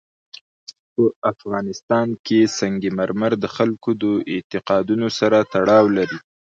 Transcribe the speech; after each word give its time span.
په 0.93 1.03
افغانستان 1.31 2.07
کې 2.25 2.39
سنگ 2.57 2.81
مرمر 2.97 3.31
د 3.39 3.45
خلکو 3.55 3.89
د 4.01 4.03
اعتقاداتو 4.33 5.07
سره 5.19 5.37
تړاو 5.53 5.85
لري. 5.97 6.17